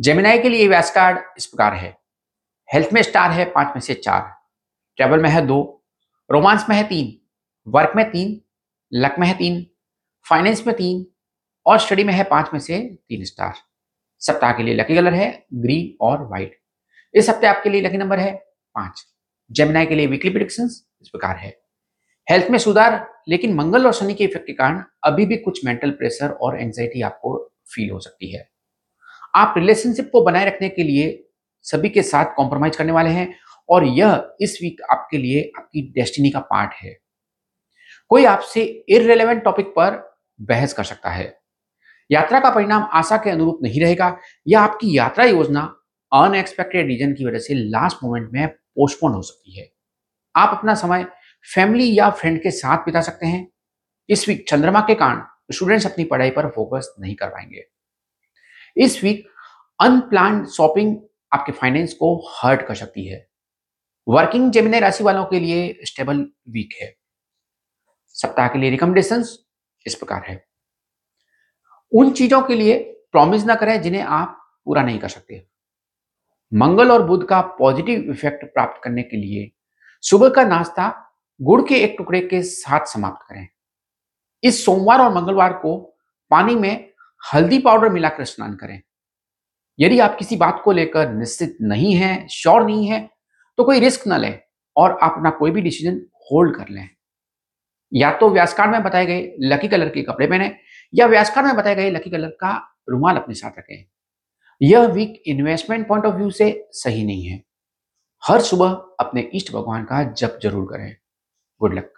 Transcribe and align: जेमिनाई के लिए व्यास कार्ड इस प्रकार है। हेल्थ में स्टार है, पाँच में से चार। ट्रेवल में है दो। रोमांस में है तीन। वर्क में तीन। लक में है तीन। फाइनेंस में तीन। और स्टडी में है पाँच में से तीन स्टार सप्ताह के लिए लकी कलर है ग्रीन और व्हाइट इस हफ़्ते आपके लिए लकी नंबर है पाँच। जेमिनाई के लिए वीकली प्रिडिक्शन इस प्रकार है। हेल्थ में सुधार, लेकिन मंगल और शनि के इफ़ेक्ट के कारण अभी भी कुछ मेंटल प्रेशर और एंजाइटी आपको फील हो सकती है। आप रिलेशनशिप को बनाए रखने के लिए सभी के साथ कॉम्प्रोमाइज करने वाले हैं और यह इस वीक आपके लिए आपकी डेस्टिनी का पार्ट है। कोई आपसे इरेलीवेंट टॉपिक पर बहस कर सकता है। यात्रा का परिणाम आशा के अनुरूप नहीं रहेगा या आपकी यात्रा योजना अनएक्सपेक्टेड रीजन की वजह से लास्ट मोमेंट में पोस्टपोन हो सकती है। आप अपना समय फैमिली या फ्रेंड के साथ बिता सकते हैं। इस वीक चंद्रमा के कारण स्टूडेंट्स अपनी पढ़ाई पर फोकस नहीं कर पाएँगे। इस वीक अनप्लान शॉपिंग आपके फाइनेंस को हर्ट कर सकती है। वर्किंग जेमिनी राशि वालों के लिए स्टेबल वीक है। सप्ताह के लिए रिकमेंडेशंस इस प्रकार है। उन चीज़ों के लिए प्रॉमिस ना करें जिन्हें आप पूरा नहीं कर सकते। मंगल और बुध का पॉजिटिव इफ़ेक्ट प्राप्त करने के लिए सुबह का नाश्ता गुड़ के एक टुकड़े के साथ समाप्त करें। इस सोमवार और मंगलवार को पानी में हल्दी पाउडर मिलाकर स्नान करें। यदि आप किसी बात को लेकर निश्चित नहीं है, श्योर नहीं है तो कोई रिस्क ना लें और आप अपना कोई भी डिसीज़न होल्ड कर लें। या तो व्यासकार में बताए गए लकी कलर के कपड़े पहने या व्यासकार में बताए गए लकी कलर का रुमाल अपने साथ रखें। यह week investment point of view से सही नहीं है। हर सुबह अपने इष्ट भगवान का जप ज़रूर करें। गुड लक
जेमिनाई 0.00 0.38
के 0.38 0.48
लिए 0.48 0.68
व्यास 0.68 0.90
कार्ड 0.90 1.18
इस 1.38 1.46
प्रकार 1.46 1.74
है। 1.74 1.98
हेल्थ 2.74 2.92
में 2.92 3.02
स्टार 3.02 3.30
है, 3.30 3.44
पाँच 3.44 3.68
में 3.68 3.80
से 3.80 3.94
चार। 3.94 4.32
ट्रेवल 4.96 5.20
में 5.20 5.30
है 5.30 5.46
दो। 5.46 5.84
रोमांस 6.30 6.64
में 6.68 6.76
है 6.76 6.84
तीन। 6.84 7.26
वर्क 7.66 7.92
में 7.96 8.10
तीन। 8.10 8.40
लक 8.92 9.14
में 9.18 9.26
है 9.26 9.34
तीन। 9.34 9.66
फाइनेंस 10.28 10.66
में 10.66 10.76
तीन। 10.76 11.06
और 11.66 11.78
स्टडी 11.78 12.04
में 12.04 12.14
है 12.14 12.24
पाँच 12.24 12.50
में 12.52 12.60
से 12.60 12.78
तीन 13.08 13.24
स्टार 13.24 13.54
सप्ताह 14.20 14.52
के 14.52 14.62
लिए 14.62 14.74
लकी 14.74 14.94
कलर 14.94 15.14
है 15.14 15.46
ग्रीन 15.54 15.96
और 16.00 16.26
व्हाइट 16.26 16.60
इस 17.14 17.28
हफ़्ते 17.30 17.46
आपके 17.46 17.70
लिए 17.70 17.80
लकी 17.80 17.96
नंबर 17.96 18.18
है 18.18 18.32
पाँच। 18.74 19.06
जेमिनाई 19.50 19.86
के 19.86 19.94
लिए 19.94 20.06
वीकली 20.06 20.30
प्रिडिक्शन 20.30 20.64
इस 21.02 21.08
प्रकार 21.08 21.36
है। 21.36 21.60
हेल्थ 22.30 22.50
में 22.50 22.58
सुधार, 22.58 23.14
लेकिन 23.28 23.54
मंगल 23.54 23.86
और 23.86 23.92
शनि 23.92 24.14
के 24.14 24.24
इफ़ेक्ट 24.24 24.46
के 24.46 24.52
कारण 24.52 24.82
अभी 25.04 25.26
भी 25.26 25.36
कुछ 25.36 25.64
मेंटल 25.64 25.90
प्रेशर 25.90 26.30
और 26.30 26.60
एंजाइटी 26.60 27.02
आपको 27.02 27.52
फील 27.74 27.90
हो 27.90 27.98
सकती 27.98 28.32
है। 28.32 28.51
आप 29.34 29.54
रिलेशनशिप 29.56 30.10
को 30.12 30.22
बनाए 30.22 30.44
रखने 30.44 30.68
के 30.68 30.82
लिए 30.82 31.28
सभी 31.62 31.88
के 31.88 32.02
साथ 32.02 32.34
कॉम्प्रोमाइज 32.36 32.76
करने 32.76 32.92
वाले 32.92 33.10
हैं 33.10 33.34
और 33.68 33.84
यह 33.84 34.36
इस 34.40 34.58
वीक 34.62 34.82
आपके 34.90 35.18
लिए 35.18 35.52
आपकी 35.58 35.92
डेस्टिनी 35.92 36.30
का 36.30 36.40
पार्ट 36.40 36.72
है। 36.72 36.98
कोई 38.08 38.24
आपसे 38.24 38.62
इरेलीवेंट 38.88 39.42
टॉपिक 39.44 39.66
पर 39.66 40.18
बहस 40.40 40.72
कर 40.72 40.84
सकता 40.84 41.10
है। 41.10 41.38
यात्रा 42.10 42.40
का 42.40 42.50
परिणाम 42.50 42.88
आशा 42.92 43.16
के 43.16 43.30
अनुरूप 43.30 43.58
नहीं 43.62 43.80
रहेगा 43.80 44.16
या 44.48 44.60
आपकी 44.60 44.98
यात्रा 44.98 45.24
योजना 45.24 45.60
अनएक्सपेक्टेड 46.12 46.86
रीजन 46.86 47.12
की 47.12 47.24
वजह 47.24 47.38
से 47.38 47.54
लास्ट 47.54 47.96
मोमेंट 48.04 48.30
में 48.32 48.48
पोस्टपोन 48.48 49.12
हो 49.12 49.22
सकती 49.22 49.58
है। 49.60 49.72
आप 50.36 50.58
अपना 50.58 50.74
समय 50.74 51.06
फैमिली 51.54 51.98
या 51.98 52.10
फ्रेंड 52.10 52.42
के 52.42 52.50
साथ 52.50 52.78
बिता 52.78 53.00
सकते 53.00 53.26
हैं। 53.26 53.48
इस 54.08 54.28
वीक 54.28 54.44
चंद्रमा 54.48 54.80
के 54.80 54.94
कारण 54.94 55.22
स्टूडेंट्स 55.52 55.86
अपनी 55.86 56.04
पढ़ाई 56.04 56.30
पर 56.30 56.48
फोकस 56.48 56.94
नहीं 57.00 57.14
कर 57.14 57.28
पाएँगे। 57.28 57.64
इस 58.76 59.04
वीक 59.04 59.26
अनप्लान 59.80 60.46
शॉपिंग 60.46 60.96
आपके 61.32 61.52
फाइनेंस 61.52 61.94
को 61.94 62.28
हर्ट 62.28 62.66
कर 62.66 62.74
सकती 62.74 63.06
है। 63.06 63.28
वर्किंग 64.08 64.52
जेमिनी 64.52 64.78
राशि 64.78 65.04
वालों 65.04 65.24
के 65.24 65.40
लिए 65.40 65.78
स्टेबल 65.82 66.26
वीक 66.48 66.74
है। 66.82 66.96
सप्ताह 68.08 68.48
के 68.48 68.58
लिए 68.58 68.70
रिकमेंडेशंस 68.70 69.44
इस 69.86 69.94
प्रकार 69.94 70.22
है। 70.22 70.46
उन 71.92 72.10
चीज़ों 72.10 72.42
के 72.42 72.54
लिए 72.54 72.78
प्रॉमिस 73.12 73.44
ना 73.44 73.54
करें 73.54 73.82
जिन्हें 73.82 74.02
आप 74.02 74.54
पूरा 74.64 74.82
नहीं 74.82 74.98
कर 74.98 75.08
सकते। 75.08 75.46
मंगल 76.54 76.92
और 76.92 77.02
बुध 77.02 77.28
का 77.28 77.40
पॉजिटिव 77.40 78.10
इफ़ेक्ट 78.10 78.44
प्राप्त 78.44 78.80
करने 78.84 79.02
के 79.02 79.16
लिए 79.16 79.50
सुबह 80.00 80.28
का 80.28 80.44
नाश्ता 80.44 81.14
गुड़ 81.40 81.62
के 81.68 81.74
एक 81.74 81.94
टुकड़े 81.98 82.20
के 82.20 82.42
साथ 82.42 82.86
समाप्त 82.86 83.26
करें। 83.28 83.48
इस 84.42 84.64
सोमवार 84.64 85.00
और 85.00 85.14
मंगलवार 85.14 85.52
को 85.52 85.96
पानी 86.30 86.54
में 86.54 86.91
हल्दी 87.22 87.58
पाउडर 87.58 87.88
मिलाकर 87.88 88.24
स्नान 88.24 88.54
करें। 88.54 88.80
यदि 89.78 89.98
आप 90.00 90.16
किसी 90.18 90.36
बात 90.36 90.60
को 90.64 90.72
लेकर 90.72 91.12
निश्चित 91.12 91.56
नहीं 91.62 91.94
है, 91.94 92.26
श्योर 92.28 92.64
नहीं 92.66 92.86
है 92.86 93.08
तो 93.58 93.64
कोई 93.64 93.80
रिस्क 93.80 94.06
ना 94.06 94.16
लें 94.16 94.38
और 94.76 94.90
आप 94.92 95.12
अपना 95.12 95.30
कोई 95.30 95.50
भी 95.50 95.60
डिसीज़न 95.60 96.00
होल्ड 96.22 96.56
कर 96.56 96.68
लें। 96.68 96.88
या 97.92 98.10
तो 98.18 98.28
व्यासकार 98.30 98.68
में 98.70 98.82
बताए 98.82 99.06
गए 99.06 99.22
लकी 99.42 99.68
कलर 99.68 99.88
के 99.88 100.02
कपड़े 100.02 100.26
पहने 100.26 100.54
या 100.92 101.06
व्यासकार 101.06 101.44
में 101.44 101.56
बताए 101.56 101.74
गए 101.74 101.90
लकी 101.90 102.10
कलर 102.10 102.36
का 102.40 102.52
रुमाल 102.90 103.16
अपने 103.16 103.34
साथ 103.34 103.58
रखें। 103.58 103.84
यह 104.60 104.86
week 104.88 105.22
investment 105.26 105.86
point 105.88 106.04
of 106.06 106.14
view 106.14 106.30
से 106.30 106.50
सही 106.72 107.04
नहीं 107.04 107.24
है। 107.24 107.42
हर 108.22 108.40
सुबह 108.40 108.70
अपने 109.00 109.20
इष्ट 109.34 109.52
भगवान 109.52 109.84
का 109.84 110.02
जप 110.12 110.38
ज़रूर 110.42 110.64
करें। 110.64 110.94
गुड 111.60 111.74
लक 111.74 111.92